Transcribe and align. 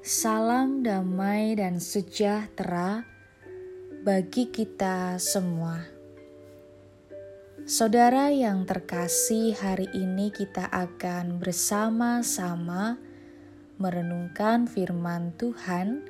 Salam 0.00 0.80
damai 0.80 1.52
dan 1.60 1.76
sejahtera 1.76 3.04
bagi 4.00 4.48
kita 4.48 5.20
semua. 5.20 5.84
Saudara 7.68 8.32
yang 8.32 8.64
terkasih, 8.64 9.52
hari 9.60 9.92
ini 9.92 10.32
kita 10.32 10.72
akan 10.72 11.36
bersama-sama 11.36 12.96
merenungkan 13.76 14.64
firman 14.64 15.36
Tuhan 15.36 16.00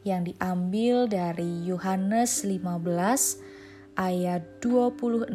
yang 0.00 0.24
diambil 0.24 1.04
dari 1.04 1.68
Yohanes 1.68 2.48
15 2.48 4.00
ayat 4.00 4.64
26 4.64 5.28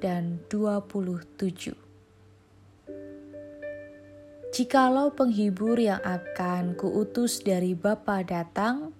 dan 0.00 0.40
27. 0.48 1.87
Jikalau 4.48 5.12
penghibur 5.12 5.76
yang 5.76 6.00
akan 6.00 6.72
kuutus 6.72 7.44
dari 7.44 7.76
Bapa 7.76 8.24
datang, 8.24 8.96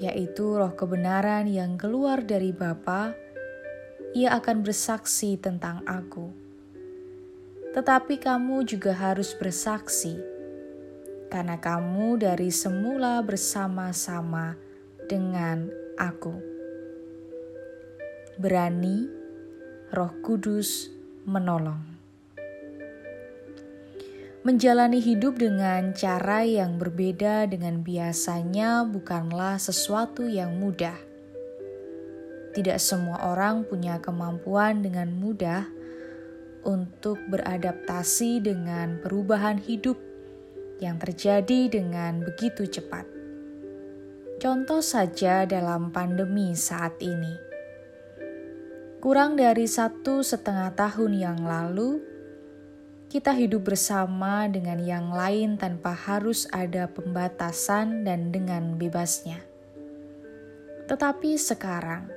yaitu 0.00 0.56
roh 0.56 0.72
kebenaran 0.72 1.44
yang 1.44 1.76
keluar 1.76 2.24
dari 2.24 2.56
Bapa, 2.56 3.12
ia 4.16 4.32
akan 4.32 4.64
bersaksi 4.64 5.36
tentang 5.36 5.84
aku. 5.84 6.32
Tetapi 7.76 8.16
kamu 8.16 8.64
juga 8.64 8.96
harus 8.96 9.36
bersaksi, 9.36 10.16
karena 11.28 11.60
kamu 11.60 12.16
dari 12.16 12.48
semula 12.48 13.20
bersama-sama 13.20 14.56
dengan 15.12 15.68
aku. 16.00 16.32
Berani, 18.40 19.12
Roh 19.92 20.12
Kudus 20.24 20.88
menolong 21.28 21.97
menjalani 24.48 24.96
hidup 25.04 25.36
dengan 25.36 25.92
cara 25.92 26.40
yang 26.40 26.80
berbeda 26.80 27.44
dengan 27.52 27.84
biasanya 27.84 28.80
bukanlah 28.88 29.60
sesuatu 29.60 30.24
yang 30.24 30.56
mudah. 30.56 30.96
Tidak 32.56 32.80
semua 32.80 33.28
orang 33.28 33.68
punya 33.68 34.00
kemampuan 34.00 34.80
dengan 34.80 35.12
mudah 35.12 35.68
untuk 36.64 37.20
beradaptasi 37.28 38.40
dengan 38.40 38.96
perubahan 39.04 39.60
hidup 39.60 40.00
yang 40.80 40.96
terjadi 40.96 41.68
dengan 41.68 42.24
begitu 42.24 42.64
cepat. 42.64 43.04
Contoh 44.40 44.80
saja 44.80 45.44
dalam 45.44 45.92
pandemi 45.92 46.56
saat 46.56 46.96
ini. 47.04 47.36
Kurang 49.04 49.36
dari 49.36 49.68
satu 49.68 50.24
setengah 50.24 50.72
tahun 50.72 51.12
yang 51.20 51.44
lalu, 51.44 52.00
kita 53.08 53.32
hidup 53.32 53.72
bersama 53.72 54.44
dengan 54.52 54.76
yang 54.84 55.08
lain 55.08 55.56
tanpa 55.56 55.96
harus 55.96 56.44
ada 56.52 56.92
pembatasan 56.92 58.04
dan 58.04 58.28
dengan 58.28 58.76
bebasnya. 58.76 59.40
Tetapi 60.84 61.40
sekarang, 61.40 62.12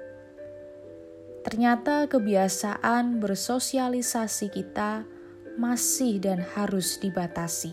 ternyata 1.48 2.12
kebiasaan 2.12 3.24
bersosialisasi 3.24 4.52
kita 4.52 5.08
masih 5.56 6.20
dan 6.20 6.44
harus 6.44 7.00
dibatasi. 7.00 7.72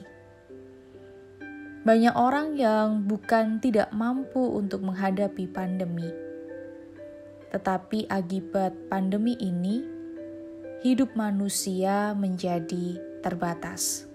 Banyak 1.83 2.15
orang 2.15 2.55
yang 2.55 3.03
bukan 3.03 3.59
tidak 3.59 3.91
mampu 3.91 4.47
untuk 4.47 4.87
menghadapi 4.87 5.51
pandemi, 5.51 6.07
tetapi 7.51 8.07
akibat 8.07 8.79
pandemi 8.87 9.35
ini, 9.43 9.83
hidup 10.87 11.19
manusia 11.19 12.15
menjadi 12.15 13.08
terbatas. 13.21 14.09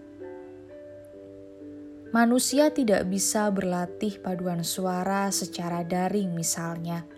Manusia 2.14 2.70
tidak 2.70 3.10
bisa 3.10 3.50
berlatih 3.50 4.22
paduan 4.22 4.62
suara 4.62 5.34
secara 5.34 5.82
daring, 5.82 6.30
misalnya. 6.38 7.10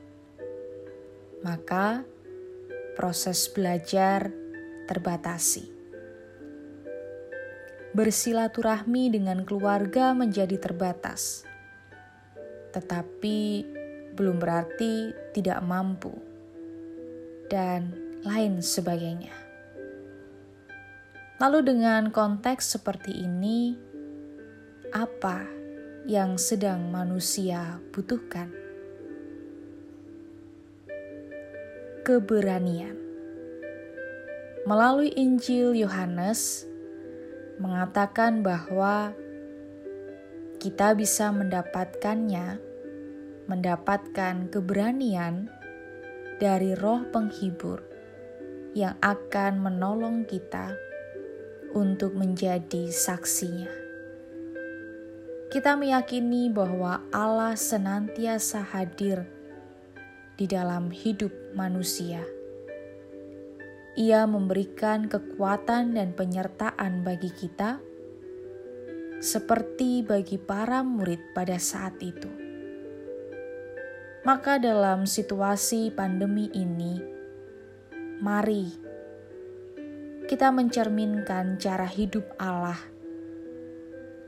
Maka, 1.44 2.08
proses 2.96 3.52
belajar 3.52 4.32
terbatasi. 4.88 5.68
Bersilaturahmi 7.92 9.12
dengan 9.12 9.44
keluarga 9.44 10.16
menjadi 10.16 10.56
terbatas, 10.64 11.44
tetapi 12.72 13.68
belum 14.16 14.40
berarti 14.40 15.12
tidak 15.36 15.60
mampu, 15.60 16.16
dan 17.52 17.92
lain 18.24 18.64
sebagainya. 18.64 19.45
Lalu, 21.36 21.68
dengan 21.68 22.16
konteks 22.16 22.80
seperti 22.80 23.12
ini, 23.12 23.76
apa 24.96 25.44
yang 26.08 26.40
sedang 26.40 26.88
manusia 26.88 27.84
butuhkan? 27.92 28.54
Keberanian 32.06 33.06
melalui 34.66 35.14
Injil 35.14 35.78
Yohanes 35.78 36.66
mengatakan 37.62 38.42
bahwa 38.42 39.14
kita 40.58 40.98
bisa 40.98 41.30
mendapatkannya, 41.30 42.58
mendapatkan 43.46 44.50
keberanian 44.50 45.54
dari 46.42 46.74
Roh 46.74 47.06
Penghibur 47.14 47.86
yang 48.74 48.98
akan 49.06 49.62
menolong 49.62 50.26
kita 50.26 50.74
untuk 51.76 52.16
menjadi 52.16 52.88
saksinya. 52.88 53.68
Kita 55.52 55.76
meyakini 55.76 56.48
bahwa 56.48 57.04
Allah 57.12 57.54
senantiasa 57.54 58.64
hadir 58.64 59.28
di 60.40 60.48
dalam 60.48 60.88
hidup 60.90 61.32
manusia. 61.52 62.24
Ia 63.96 64.28
memberikan 64.28 65.08
kekuatan 65.08 65.96
dan 65.96 66.12
penyertaan 66.12 67.08
bagi 67.08 67.32
kita, 67.32 67.80
seperti 69.24 70.04
bagi 70.04 70.36
para 70.36 70.84
murid 70.84 71.32
pada 71.32 71.56
saat 71.56 71.96
itu. 72.04 72.28
Maka, 74.28 74.60
dalam 74.60 75.08
situasi 75.08 75.96
pandemi 75.96 76.52
ini, 76.52 77.00
mari 78.20 78.85
kita 80.26 80.50
mencerminkan 80.50 81.62
cara 81.62 81.86
hidup 81.86 82.26
Allah 82.42 82.82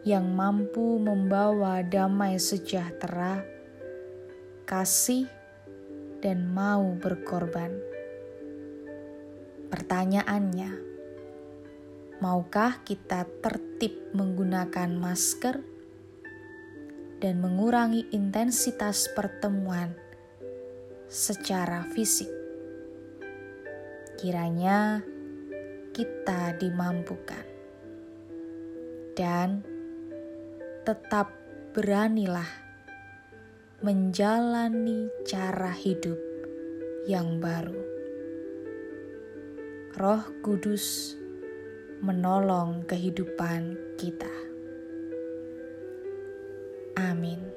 yang 0.06 0.30
mampu 0.30 1.02
membawa 1.02 1.82
damai 1.82 2.38
sejahtera, 2.38 3.42
kasih, 4.70 5.26
dan 6.22 6.54
mau 6.54 6.94
berkorban. 7.02 7.74
Pertanyaannya, 9.74 10.72
maukah 12.22 12.78
kita 12.86 13.26
tertib 13.42 14.14
menggunakan 14.14 14.94
masker 14.94 15.66
dan 17.18 17.42
mengurangi 17.42 18.06
intensitas 18.14 19.10
pertemuan 19.18 19.98
secara 21.10 21.90
fisik? 21.90 22.30
Kiranya 24.22 25.02
kita 25.98 26.54
dimampukan. 26.62 27.42
Dan 29.18 29.66
tetap 30.86 31.34
beranilah 31.74 32.46
menjalani 33.82 35.10
cara 35.26 35.74
hidup 35.74 36.22
yang 37.10 37.42
baru. 37.42 37.82
Roh 39.98 40.22
Kudus 40.46 41.18
menolong 42.06 42.86
kehidupan 42.86 43.98
kita. 43.98 44.30
Amin. 46.94 47.57